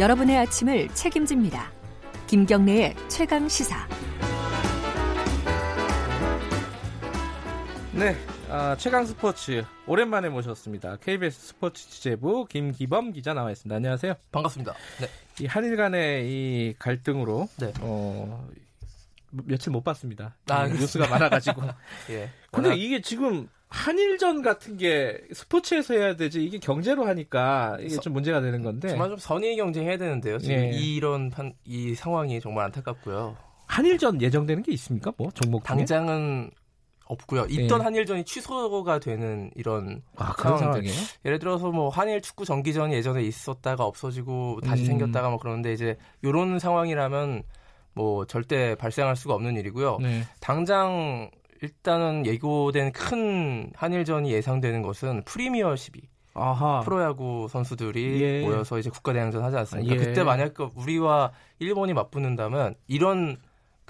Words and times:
여러분의 0.00 0.38
아침을 0.38 0.88
책임집니다. 0.94 1.70
김경래의 2.26 2.96
최강 3.08 3.46
시사. 3.48 3.86
네, 7.92 8.16
아, 8.48 8.74
최강 8.78 9.04
스포츠 9.04 9.62
오랜만에 9.86 10.30
모셨습니다. 10.30 10.96
KBS 11.02 11.48
스포츠 11.48 11.86
취재부 11.90 12.46
김기범 12.46 13.12
기자 13.12 13.34
나와 13.34 13.50
있습니다. 13.50 13.76
안녕하세요. 13.76 14.14
반갑습니다. 14.32 14.72
네. 15.02 15.44
이 15.44 15.46
한일 15.46 15.76
간의 15.76 16.26
이 16.30 16.74
갈등으로 16.78 17.46
네. 17.58 17.70
어, 17.80 18.48
며칠 19.32 19.70
못 19.70 19.84
봤습니다. 19.84 20.34
아, 20.48 20.66
이 20.66 20.72
뉴스가 20.72 21.08
많아가지고. 21.08 21.60
예. 22.08 22.30
근데 22.50 22.70
워낙- 22.70 22.74
이게 22.80 23.02
지금 23.02 23.50
한일전 23.70 24.42
같은 24.42 24.76
게 24.76 25.16
스포츠에서 25.32 25.94
해야 25.94 26.16
되지 26.16 26.44
이게 26.44 26.58
경제로 26.58 27.06
하니까 27.06 27.78
이게 27.80 27.96
좀 28.00 28.12
문제가 28.12 28.40
되는 28.40 28.62
건데 28.62 28.88
정말 28.88 29.08
좀 29.08 29.18
선의 29.18 29.56
경쟁 29.56 29.84
해야 29.84 29.96
되는데요. 29.96 30.38
지금 30.38 30.56
예. 30.56 30.70
이런 30.72 31.30
판, 31.30 31.54
이 31.64 31.94
상황이 31.94 32.40
정말 32.40 32.64
안타깝고요. 32.66 33.36
한일전 33.66 34.20
예정되는 34.20 34.64
게 34.64 34.72
있습니까? 34.72 35.12
뭐 35.16 35.30
종목 35.30 35.64
중에? 35.64 35.76
당장은 35.76 36.50
없고요. 37.04 37.46
있던 37.48 37.80
예. 37.80 37.84
한일전이 37.84 38.24
취소가 38.24 38.98
되는 38.98 39.52
이런 39.54 40.02
아 40.16 40.32
그런. 40.32 40.58
상황이에요? 40.58 40.94
예를 41.24 41.38
들어서 41.38 41.70
뭐 41.70 41.88
한일 41.88 42.20
축구 42.22 42.44
정기전이 42.44 42.92
예전에 42.94 43.22
있었다가 43.22 43.84
없어지고 43.84 44.60
다시 44.62 44.82
음. 44.82 44.86
생겼다가 44.86 45.30
뭐 45.30 45.38
그러는데 45.38 45.72
이제 45.72 45.96
요런 46.24 46.58
상황이라면 46.58 47.44
뭐 47.94 48.24
절대 48.26 48.74
발생할 48.74 49.14
수가 49.14 49.34
없는 49.34 49.56
일이고요. 49.56 49.98
네. 50.00 50.22
당장 50.40 51.30
일단은 51.62 52.26
예고된 52.26 52.92
큰 52.92 53.70
한일전이 53.74 54.32
예상되는 54.32 54.82
것은 54.82 55.22
프리미어십이 55.24 56.00
아하. 56.34 56.80
프로야구 56.80 57.48
선수들이 57.50 58.22
예. 58.22 58.40
모여서 58.46 58.78
이제 58.78 58.88
국가대항전 58.88 59.42
하지 59.42 59.56
않습니까? 59.56 59.94
예. 59.94 59.98
그때 59.98 60.22
만약 60.22 60.54
그 60.54 60.70
우리와 60.74 61.32
일본이 61.58 61.92
맞붙는다면 61.92 62.76
이런 62.86 63.36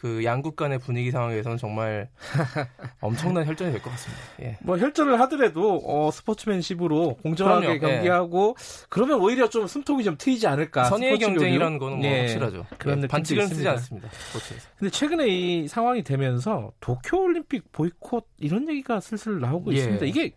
그 0.01 0.25
양국 0.25 0.57
간의 0.57 0.79
분위기 0.79 1.11
상황에서는 1.11 1.59
정말 1.59 2.09
엄청난 3.03 3.47
혈전이 3.47 3.71
될 3.71 3.83
것 3.83 3.91
같습니다. 3.91 4.23
예. 4.41 4.57
뭐 4.63 4.79
혈전을 4.79 5.21
하더라도 5.21 5.79
어, 5.85 6.11
스포츠맨십으로 6.11 7.17
공정하게 7.23 7.79
그럼요. 7.79 7.93
예. 7.93 7.97
경기하고 7.99 8.57
그러면 8.89 9.21
오히려 9.21 9.51
좀 9.51 9.67
숨통이 9.67 10.03
좀 10.03 10.17
트이지 10.17 10.47
않을까. 10.47 10.85
선의의 10.85 11.17
스포츠 11.17 11.27
경쟁이라는. 11.35 11.79
거는 11.79 11.99
뭐 11.99 12.07
예. 12.07 12.21
확실하죠. 12.21 12.65
그런 12.79 13.03
예, 13.03 13.07
반칙은 13.09 13.47
쓰지. 13.49 13.69
않습니다. 13.69 14.09
스포츠에서. 14.11 14.69
근데 14.79 14.91
최근에 14.91 15.27
이 15.29 15.69
상황이 15.69 16.03
되면서 16.03 16.73
도쿄 16.81 17.19
올림픽 17.21 17.71
보이콧 17.71 18.27
이런 18.39 18.69
얘기가 18.71 19.01
슬슬 19.01 19.39
나오고 19.39 19.73
예. 19.75 19.77
있습니다. 19.77 20.07
이게 20.07 20.33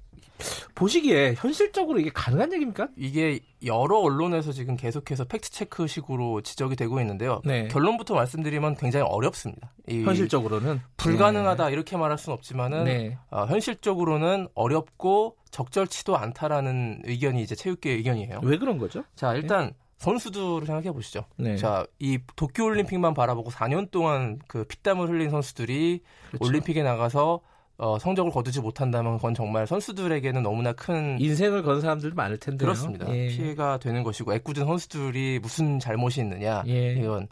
보시기에 0.76 1.36
현실적으로 1.38 2.00
이게 2.00 2.10
가능한 2.14 2.54
얘기입니까? 2.54 2.90
이게 2.96 3.40
여러 3.66 3.98
언론에서 3.98 4.52
지금 4.52 4.76
계속해서 4.76 5.26
팩트 5.26 5.52
체크식으로 5.52 6.42
지적이 6.42 6.76
되고 6.76 7.00
있는데요. 7.00 7.42
네. 7.46 7.68
결론부터 7.70 8.16
말씀드리면 8.16 8.76
굉장히 8.76 9.06
어렵습니다. 9.06 9.74
이 9.88 10.04
현실적으로는 10.04 10.82
불가능하다 10.98 11.70
이렇게 11.70 11.98
말할 11.98 12.18
수는 12.18 12.36
없지만은 12.36 12.84
네. 12.86 13.18
어, 13.30 13.46
현실적으로는 13.46 14.48
어렵고 14.56 15.38
적절치도 15.52 16.18
않다라는 16.18 17.02
의견이 17.06 17.42
이제 17.42 17.56
체육계 17.56 17.92
의견이에요. 17.92 18.42
왜 18.44 18.58
그런 18.58 18.78
거죠? 18.78 19.04
자, 19.16 19.34
일단 19.36 19.74
선수들을 20.04 20.66
생각해 20.66 20.92
보시죠. 20.92 21.26
네. 21.38 21.56
자, 21.56 21.86
이 22.00 22.20
도쿄 22.36 22.66
올림픽만 22.66 23.14
바라보고 23.14 23.52
4년 23.52 23.90
동안 23.90 24.40
그 24.48 24.66
피땀을 24.66 25.08
흘린 25.08 25.30
선수들이 25.30 26.02
그렇죠. 26.28 26.46
올림픽에 26.46 26.84
나가서 26.84 27.40
어, 27.78 27.98
성적을 27.98 28.32
거두지 28.32 28.62
못한다면 28.62 29.18
그건 29.18 29.34
정말 29.34 29.66
선수들에게는 29.66 30.44
너무나 30.44 30.74
큰 30.74 31.20
인생을 31.20 31.64
건 31.64 31.82
사람들도 31.82 32.16
많을 32.16 32.38
텐데요. 32.38 32.68
그렇습니다. 32.68 33.14
예. 33.14 33.28
피해가 33.30 33.80
되는 33.80 34.04
것이고 34.04 34.34
애꿎은 34.34 34.66
선수들이 34.66 35.40
무슨 35.40 35.80
잘못이 35.80 36.22
있느냐 36.22 36.64
예. 36.68 36.94
이건 36.94 37.28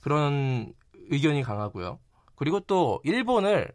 그런 0.00 0.72
의견이 1.10 1.42
강하고요. 1.42 1.98
그리고 2.36 2.60
또 2.60 3.00
일본을 3.04 3.72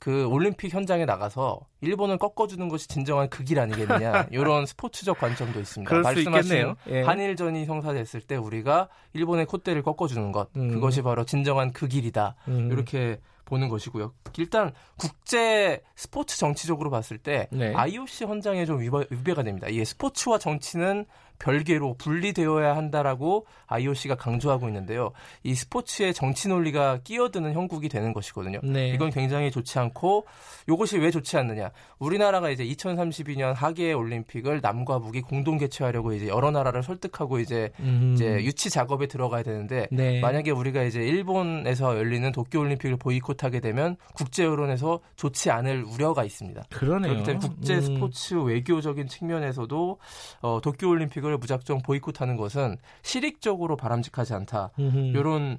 그 0.00 0.26
올림픽 0.26 0.72
현장에 0.72 1.04
나가서 1.04 1.60
일본을 1.82 2.16
꺾어주는 2.16 2.68
것이 2.70 2.88
진정한 2.88 3.28
극일 3.28 3.60
아니겠느냐 3.60 4.28
이런 4.32 4.64
스포츠적 4.64 5.18
관점도 5.18 5.60
있습니다. 5.60 5.94
말씀하신. 5.94 6.74
예. 6.88 7.02
한일전이 7.02 7.66
성사됐을 7.66 8.22
때 8.22 8.36
우리가 8.36 8.88
일본의 9.12 9.44
콧대를 9.44 9.82
꺾어주는 9.82 10.32
것 10.32 10.48
음. 10.56 10.70
그것이 10.70 11.02
바로 11.02 11.24
진정한 11.24 11.72
극일이다 11.72 12.34
음. 12.48 12.72
이렇게 12.72 13.20
보는 13.44 13.68
것이고요. 13.68 14.14
일단 14.38 14.72
국제 14.96 15.82
스포츠 15.96 16.38
정치적으로 16.38 16.88
봤을 16.88 17.18
때 17.18 17.48
네. 17.50 17.74
IOC 17.74 18.24
헌장에 18.24 18.64
좀 18.64 18.80
위배, 18.80 19.04
위배가 19.10 19.42
됩니다. 19.42 19.68
이게 19.68 19.84
스포츠와 19.84 20.38
정치는 20.38 21.04
별개로 21.40 21.94
분리되어야 21.94 22.76
한다라고 22.76 23.46
IOC가 23.66 24.14
강조하고 24.14 24.68
있는데요. 24.68 25.12
이 25.42 25.54
스포츠의 25.54 26.14
정치 26.14 26.48
논리가 26.48 27.00
끼어드는 27.02 27.54
형국이 27.54 27.88
되는 27.88 28.12
것이거든요. 28.12 28.60
네. 28.62 28.90
이건 28.90 29.10
굉장히 29.10 29.50
좋지 29.50 29.78
않고 29.78 30.26
이것이 30.68 30.98
왜 30.98 31.10
좋지 31.10 31.36
않느냐? 31.36 31.70
우리나라가 31.98 32.50
이제 32.50 32.64
2032년 32.64 33.54
하계 33.54 33.92
올림픽을 33.92 34.60
남과 34.62 35.00
북이 35.00 35.22
공동 35.22 35.58
개최하려고 35.58 36.12
이제 36.12 36.28
여러 36.28 36.50
나라를 36.50 36.82
설득하고 36.82 37.40
이제 37.40 37.70
음. 37.80 38.12
이제 38.14 38.44
유치 38.44 38.70
작업에 38.70 39.06
들어가야 39.06 39.42
되는데 39.42 39.88
네. 39.90 40.20
만약에 40.20 40.50
우리가 40.50 40.82
이제 40.82 41.00
일본에서 41.00 41.96
열리는 41.96 42.30
도쿄 42.32 42.60
올림픽을 42.60 42.98
보이콧하게 42.98 43.60
되면 43.60 43.96
국제 44.14 44.44
여론에서 44.44 45.00
좋지 45.16 45.50
않을 45.50 45.84
우려가 45.84 46.24
있습니다. 46.24 46.64
그러네요. 46.70 47.12
그렇기 47.12 47.26
때문에 47.26 47.48
국제 47.48 47.76
음. 47.76 47.80
스포츠 47.80 48.34
외교적인 48.34 49.08
측면에서도 49.08 49.98
어, 50.42 50.60
도쿄 50.62 50.88
올림픽을 50.88 51.29
무작정 51.38 51.82
보이콧하는 51.82 52.36
것은 52.36 52.76
실익적으로 53.02 53.76
바람직하지 53.76 54.34
않다. 54.34 54.70
이런 54.76 55.58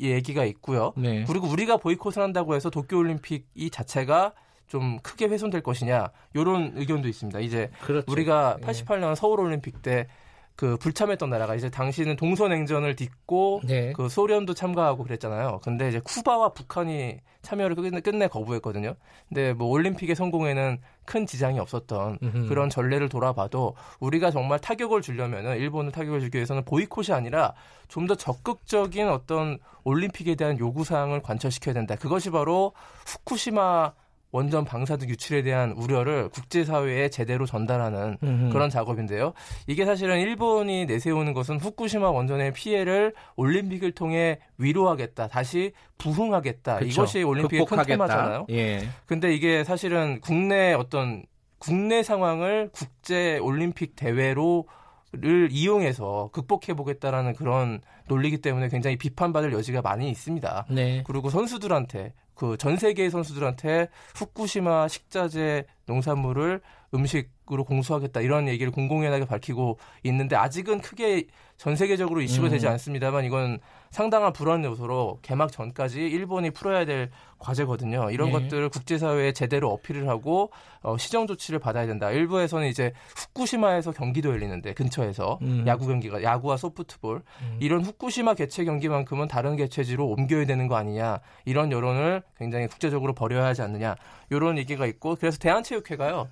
얘기가 0.00 0.44
있고요. 0.44 0.92
네. 0.96 1.24
그리고 1.24 1.46
우리가 1.46 1.76
보이콧을 1.76 2.22
한다고 2.22 2.54
해서 2.54 2.70
도쿄 2.70 2.98
올림픽 2.98 3.46
이 3.54 3.70
자체가 3.70 4.32
좀 4.66 4.98
크게 5.02 5.26
훼손될 5.26 5.62
것이냐 5.62 6.08
이런 6.32 6.72
의견도 6.74 7.08
있습니다. 7.08 7.38
이제 7.40 7.70
그렇죠. 7.82 8.10
우리가 8.10 8.56
예. 8.60 8.64
88년 8.64 9.14
서울 9.14 9.40
올림픽 9.40 9.82
때 9.82 10.08
그 10.56 10.76
불참했던 10.76 11.30
나라가 11.30 11.56
이제 11.56 11.68
당시는 11.68 12.16
동서냉전을 12.16 12.94
딛고 12.94 13.62
네. 13.64 13.92
그 13.92 14.08
소련도 14.08 14.54
참가하고 14.54 15.02
그랬잖아요. 15.02 15.60
근데 15.64 15.88
이제 15.88 16.00
쿠바와 16.00 16.52
북한이 16.52 17.18
참여를 17.42 17.76
끝내, 17.76 18.00
끝내 18.00 18.28
거부했거든요. 18.28 18.94
근데 19.28 19.52
뭐 19.52 19.68
올림픽의 19.68 20.14
성공에는 20.14 20.78
큰 21.04 21.26
지장이 21.26 21.58
없었던 21.58 22.18
음흠. 22.22 22.48
그런 22.48 22.70
전례를 22.70 23.08
돌아봐도 23.08 23.74
우리가 24.00 24.30
정말 24.30 24.58
타격을 24.60 25.02
주려면은 25.02 25.58
일본을 25.58 25.92
타격을 25.92 26.20
주기 26.20 26.38
위해서는 26.38 26.64
보이콧이 26.64 27.08
아니라 27.12 27.54
좀 27.88 28.04
더 28.06 28.14
적극적인 28.14 29.08
어떤 29.08 29.58
올림픽에 29.84 30.34
대한 30.34 30.58
요구 30.58 30.84
사항을 30.84 31.22
관철시켜야 31.22 31.72
된다. 31.72 31.96
그것이 31.96 32.30
바로 32.30 32.72
후쿠시마 33.06 33.92
원전 34.34 34.64
방사능 34.64 35.08
유출에 35.08 35.42
대한 35.42 35.70
우려를 35.70 36.28
국제사회에 36.30 37.08
제대로 37.08 37.46
전달하는 37.46 38.18
음흠. 38.20 38.52
그런 38.52 38.68
작업인데요. 38.68 39.32
이게 39.68 39.84
사실은 39.84 40.18
일본이 40.18 40.86
내세우는 40.86 41.34
것은 41.34 41.60
후쿠시마 41.60 42.10
원전의 42.10 42.52
피해를 42.52 43.14
올림픽을 43.36 43.92
통해 43.92 44.40
위로하겠다, 44.58 45.28
다시 45.28 45.70
부흥하겠다. 45.98 46.78
그렇죠. 46.78 46.92
이것이 46.92 47.22
올림픽의 47.22 47.60
큰 47.60 47.64
극복하겠다. 47.64 48.06
테마잖아요. 48.06 48.46
예. 48.50 48.88
근데 49.06 49.32
이게 49.32 49.62
사실은 49.62 50.20
국내 50.20 50.72
어떤 50.72 51.24
국내 51.58 52.02
상황을 52.02 52.70
국제 52.72 53.38
올림픽 53.38 53.94
대회로 53.94 54.66
를 55.16 55.48
이용해서 55.52 56.30
극복해 56.32 56.74
보겠다라는 56.74 57.34
그런 57.34 57.80
논리기 58.08 58.38
때문에 58.38 58.68
굉장히 58.68 58.96
비판받을 58.96 59.52
여지가 59.52 59.82
많이 59.82 60.10
있습니다. 60.10 60.66
네. 60.70 61.02
그리고 61.06 61.30
선수들한테 61.30 62.12
그 62.34 62.56
전 62.58 62.76
세계의 62.76 63.10
선수들한테 63.10 63.88
후쿠시마 64.16 64.88
식자재 64.88 65.66
농산물을 65.86 66.60
음식으로 66.94 67.64
공수하겠다 67.64 68.20
이런 68.20 68.48
얘기를 68.48 68.72
공공연하게 68.72 69.26
밝히고 69.26 69.78
있는데 70.04 70.36
아직은 70.36 70.80
크게 70.80 71.26
전 71.56 71.76
세계적으로 71.76 72.20
이슈가 72.20 72.48
음. 72.48 72.50
되지 72.50 72.66
않습니다만 72.68 73.24
이건 73.24 73.58
상당한 73.90 74.32
불안 74.32 74.64
요소로 74.64 75.18
개막 75.22 75.52
전까지 75.52 76.00
일본이 76.00 76.50
풀어야 76.50 76.84
될 76.84 77.10
과제거든요. 77.38 78.10
이런 78.10 78.28
네. 78.28 78.32
것들을 78.32 78.68
국제사회에 78.70 79.32
제대로 79.32 79.70
어필을 79.72 80.08
하고 80.08 80.50
어, 80.82 80.96
시정 80.96 81.26
조치를 81.26 81.58
받아야 81.60 81.86
된다. 81.86 82.10
일부에서는 82.10 82.66
이제 82.66 82.92
후쿠시마에서 83.16 83.92
경기도 83.92 84.30
열리는데 84.30 84.72
근처에서 84.74 85.38
음. 85.42 85.64
야구 85.66 85.86
경기가 85.86 86.22
야구와 86.22 86.56
소프트볼 86.56 87.22
이런 87.60 87.84
후 87.84 87.92
쿠시마 87.98 88.34
개최 88.34 88.64
경기만큼은 88.64 89.28
다른 89.28 89.56
개최지로 89.56 90.06
옮겨야 90.06 90.46
되는 90.46 90.68
거 90.68 90.76
아니냐 90.76 91.20
이런 91.44 91.72
여론을 91.72 92.22
굉장히 92.36 92.66
국제적으로 92.66 93.14
벌여야 93.14 93.44
하지 93.44 93.62
않느냐 93.62 93.96
이런 94.30 94.58
얘기가 94.58 94.86
있고 94.86 95.16
그래서 95.16 95.38
대한체육회가요 95.38 96.28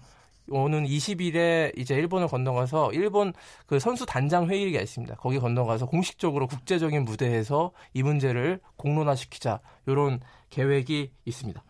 오는 0.50 0.84
20일에 0.84 1.78
이제 1.78 1.94
일본을 1.94 2.28
건너가서 2.28 2.92
일본 2.92 3.32
그 3.66 3.78
선수 3.78 4.04
단장 4.06 4.48
회의가 4.48 4.80
있습니다. 4.80 5.14
거기 5.16 5.38
건너가서 5.38 5.86
공식적으로 5.86 6.46
국제적인 6.46 7.04
무대에서 7.04 7.72
이 7.94 8.02
문제를 8.02 8.60
공론화시키자 8.76 9.60
이런 9.86 10.20
계획이 10.50 11.12
있습니다. 11.24 11.62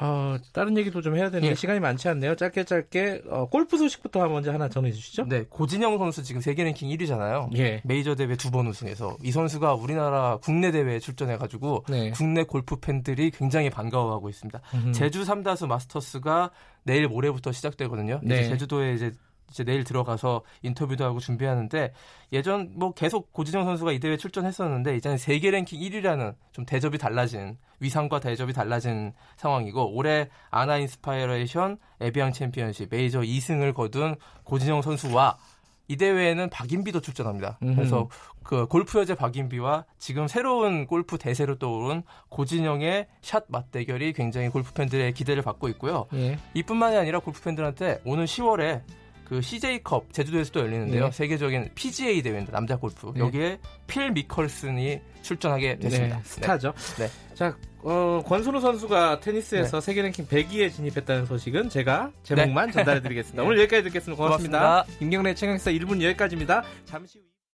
어, 0.00 0.36
다른 0.52 0.76
얘기도 0.78 1.00
좀 1.02 1.16
해야 1.16 1.30
되는데 1.30 1.50
예. 1.50 1.54
시간이 1.54 1.80
많지 1.80 2.08
않네요. 2.08 2.34
짧게 2.36 2.64
짧게 2.64 3.22
어, 3.28 3.46
골프 3.48 3.76
소식부터 3.78 4.28
먼저 4.28 4.52
하나 4.52 4.68
전해 4.68 4.92
주시죠. 4.92 5.26
네, 5.28 5.44
고진영 5.48 5.98
선수 5.98 6.22
지금 6.22 6.40
세계 6.40 6.64
랭킹 6.64 6.88
1위잖아요. 6.88 7.56
예. 7.58 7.80
메이저 7.84 8.14
대회 8.14 8.36
두 8.36 8.50
번 8.50 8.66
우승해서 8.66 9.16
이 9.22 9.30
선수가 9.30 9.74
우리나라 9.74 10.38
국내 10.42 10.72
대회에 10.72 10.98
출전해가지고 10.98 11.84
네. 11.88 12.10
국내 12.10 12.42
골프 12.42 12.76
팬들이 12.76 13.30
굉장히 13.30 13.70
반가워하고 13.70 14.28
있습니다. 14.28 14.60
음. 14.74 14.92
제주 14.92 15.24
삼다수 15.24 15.66
마스터스가 15.68 16.50
내일 16.82 17.06
모레부터 17.06 17.52
시작되거든요. 17.52 18.20
네. 18.24 18.40
이제 18.40 18.48
제주도에 18.50 18.94
이제 18.94 19.12
이제 19.50 19.64
내일 19.64 19.84
들어가서 19.84 20.42
인터뷰도 20.62 21.04
하고 21.04 21.18
준비하는데 21.18 21.92
예전 22.32 22.70
뭐 22.74 22.92
계속 22.92 23.32
고진영 23.32 23.64
선수가 23.64 23.92
이 23.92 23.98
대회 23.98 24.16
출전했었는데 24.16 24.96
이제는 24.96 25.18
세계 25.18 25.50
랭킹 25.50 25.80
1위라는 25.80 26.34
좀 26.52 26.64
대접이 26.64 26.98
달라진 26.98 27.58
위상과 27.80 28.20
대접이 28.20 28.52
달라진 28.52 29.12
상황이고 29.36 29.94
올해 29.94 30.28
ANA 30.50 30.76
Inspiration 30.78 31.78
에비앙 32.00 32.32
챔피언십 32.32 32.88
메이저 32.90 33.20
2승을 33.20 33.74
거둔 33.74 34.16
고진영 34.44 34.82
선수와 34.82 35.38
이 35.88 35.96
대회에는 35.96 36.50
박인비도 36.50 37.00
출전합니다. 37.00 37.58
음흠. 37.62 37.74
그래서 37.74 38.08
그 38.44 38.66
골프 38.66 39.00
여제 39.00 39.16
박인비와 39.16 39.86
지금 39.98 40.28
새로운 40.28 40.86
골프 40.86 41.18
대세로 41.18 41.58
떠오른 41.58 42.04
고진영의 42.28 43.08
샷 43.22 43.46
맞대결이 43.48 44.12
굉장히 44.12 44.50
골프 44.50 44.72
팬들의 44.72 45.12
기대를 45.14 45.42
받고 45.42 45.68
있고요. 45.70 46.06
예. 46.14 46.38
이뿐만이 46.54 46.96
아니라 46.96 47.18
골프 47.18 47.42
팬들한테 47.42 48.00
오는 48.04 48.24
10월에 48.24 48.82
그 49.30 49.40
CJ컵 49.40 50.12
제주도에서 50.12 50.50
또 50.50 50.60
열리는데요. 50.60 51.04
네. 51.04 51.10
세계적인 51.12 51.70
PGA 51.76 52.20
대회입니다. 52.20 52.50
남자 52.50 52.76
골프. 52.76 53.12
네. 53.14 53.20
여기에 53.20 53.60
필 53.86 54.10
미컬슨이 54.10 55.00
출전하게 55.22 55.78
됐습니다. 55.78 56.16
네, 56.16 56.22
스타죠. 56.24 56.74
네. 56.98 57.08
자, 57.34 57.56
어, 57.78 58.20
권순우 58.26 58.60
선수가 58.60 59.20
테니스에서 59.20 59.80
세계 59.80 60.02
랭킹 60.02 60.26
100위에 60.26 60.72
진입했다는 60.72 61.26
소식은 61.26 61.68
제가 61.68 62.10
제목만 62.24 62.72
전달해 62.72 63.00
드리겠습니다. 63.00 63.40
네. 63.40 63.46
오늘 63.46 63.60
여기까지 63.62 63.84
듣겠습니다. 63.84 64.20
고맙습니다. 64.20 64.58
고맙습니다. 64.58 64.98
김경래 64.98 65.34
최강사 65.34 65.70
1분 65.70 66.02
여기까지입니다. 66.02 66.64
잠시 66.84 67.20
후 67.20 67.39